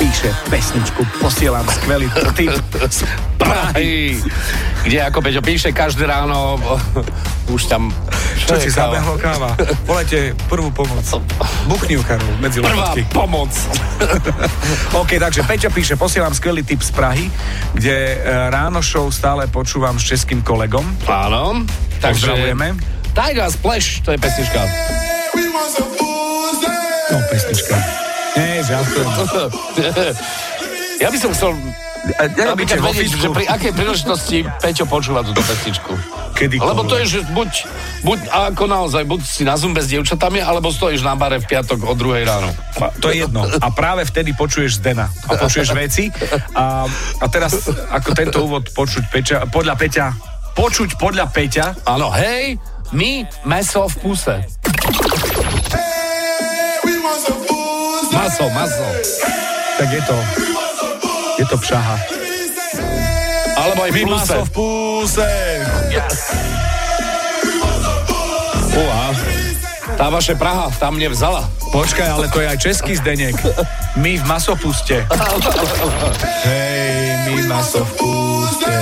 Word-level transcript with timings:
píše 0.00 0.32
pesničku, 0.48 1.04
posielam 1.20 1.68
skvelý 1.68 2.08
tip 2.32 2.48
z 2.88 3.04
Prahy. 3.36 4.16
Kde 4.88 4.98
ako 5.04 5.20
Peťo 5.20 5.44
píše 5.44 5.68
každé 5.76 6.08
ráno, 6.08 6.56
už 7.52 7.68
tam... 7.68 7.92
Čo 8.40 8.56
si 8.56 8.72
zabehlo 8.72 9.20
káva? 9.20 9.52
Volajte 9.84 10.32
prvú 10.48 10.72
pomoc. 10.72 11.04
Buchni 11.68 12.00
ju, 12.00 12.02
Karol, 12.08 12.32
medzi 12.40 12.64
Prvá 12.64 12.96
lopatky. 12.96 13.04
pomoc. 13.12 13.52
OK, 15.04 15.20
takže 15.20 15.44
Peťo 15.44 15.68
píše, 15.68 15.92
posielam 16.00 16.32
skvelý 16.32 16.64
tip 16.64 16.80
z 16.80 16.96
Prahy, 16.96 17.28
kde 17.76 18.16
e, 18.16 18.16
ráno 18.48 18.80
show 18.80 19.12
stále 19.12 19.44
počúvam 19.44 20.00
s 20.00 20.08
českým 20.08 20.40
kolegom. 20.40 20.88
Áno. 21.04 21.68
Takže... 22.00 22.32
Pozdravujeme. 22.32 22.80
Tiger 23.12 23.52
Splash, 23.52 24.00
to 24.08 24.16
je 24.16 24.18
pesnička. 24.24 24.60
No, 27.12 27.16
pesnička. 27.28 28.08
Nie, 28.36 28.62
žaltujem. 28.62 29.08
Ja 31.00 31.08
by 31.08 31.18
som 31.18 31.30
chcel 31.32 31.56
napríklad 32.32 32.80
vedieť, 32.80 33.12
že 33.12 33.28
pri 33.28 33.44
akej 33.48 33.72
príležitosti 33.76 34.38
Peťo 34.60 34.84
počúva 34.88 35.20
túto 35.20 35.40
pesničku. 35.44 35.92
Kedykoľvek. 36.32 36.72
Lebo 36.72 36.82
to 36.88 36.96
je, 36.96 37.04
že 37.04 37.20
buď, 37.36 37.50
buď 38.00 38.18
ako 38.32 38.64
naozaj, 38.64 39.04
buď 39.04 39.20
si 39.20 39.42
na 39.44 39.60
zumbe 39.60 39.84
s 39.84 39.92
dievčatami, 39.92 40.40
alebo 40.40 40.72
stojíš 40.72 41.04
na 41.04 41.12
bare 41.12 41.36
v 41.36 41.44
piatok 41.44 41.84
o 41.84 41.92
druhej 41.92 42.24
ráno. 42.24 42.48
To 43.04 43.12
je 43.12 43.28
jedno. 43.28 43.44
A 43.44 43.68
práve 43.68 44.08
vtedy 44.08 44.32
počuješ 44.32 44.80
Zdena. 44.80 45.12
A 45.28 45.36
počuješ 45.36 45.76
veci. 45.76 46.08
A, 46.56 46.88
a 47.20 47.26
teraz, 47.28 47.68
ako 47.92 48.08
tento 48.16 48.38
úvod 48.48 48.72
počuť 48.72 49.04
Peťa, 49.12 49.36
podľa 49.52 49.74
Peťa, 49.76 50.06
počuť 50.56 50.96
podľa 50.96 51.28
Peťa, 51.28 51.84
Áno, 51.84 52.08
hej, 52.16 52.56
my 52.96 53.28
meso 53.44 53.84
v 53.86 53.94
puse. 54.00 54.34
Maso, 58.30 58.46
maso. 58.54 58.86
tak 59.74 59.90
je 59.90 59.98
to, 60.06 60.14
je 61.42 61.44
to 61.50 61.58
pšaha. 61.58 61.98
Alebo 63.58 63.82
aj 63.82 63.90
v 63.90 64.06
maso 64.06 64.46
v 64.46 64.50
púse. 64.54 65.26
Uha. 68.70 69.06
Tá 69.98 70.06
vaše 70.14 70.38
Praha 70.38 70.70
tam 70.78 70.94
mne 70.94 71.10
vzala. 71.10 71.42
Počkaj, 71.74 72.06
ale 72.06 72.30
to 72.30 72.38
je 72.38 72.46
aj 72.46 72.58
český 72.62 72.94
Zdenek. 72.94 73.34
My 73.98 74.14
v 74.14 74.22
masopuste. 74.22 75.02
Hej, 76.46 77.26
my 77.26 77.50
maso 77.50 77.82
v 77.82 77.92
púste. 77.98 78.78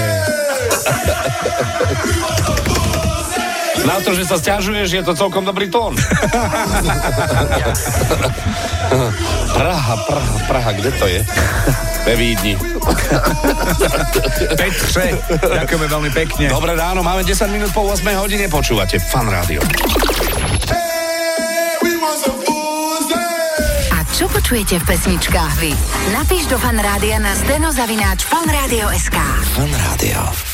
Na 3.88 3.96
to, 4.04 4.12
že 4.12 4.28
sa 4.28 4.36
stiažuješ, 4.36 5.00
je 5.00 5.00
to 5.00 5.16
celkom 5.16 5.48
dobrý 5.48 5.72
tón. 5.72 5.96
Praha, 9.58 9.96
Praha, 10.06 10.34
Praha, 10.46 10.70
kde 10.72 10.90
to 10.94 11.06
je? 11.10 11.26
Ve 12.06 12.14
Vídni. 12.16 12.54
Petře, 14.54 15.18
ďakujeme 15.34 15.86
veľmi 15.90 16.10
pekne. 16.14 16.46
Dobré 16.46 16.78
ráno, 16.78 17.02
máme 17.02 17.26
10 17.26 17.50
minút 17.50 17.74
po 17.74 17.82
8 17.90 18.06
hodine, 18.16 18.46
počúvate 18.46 19.02
Fan 19.02 19.26
Rádio. 19.26 19.60
A 23.92 23.98
čo 24.14 24.30
počujete 24.30 24.78
v 24.78 24.84
pesničkách 24.86 25.54
vy? 25.58 25.74
Napíš 26.14 26.46
do 26.46 26.56
fanrádia 26.56 27.18
na 27.18 27.34
steno 27.34 27.74
zavináč 27.74 28.24
fanradio.sk. 28.30 29.18
Fan 29.58 29.72
Rádio. 29.74 30.48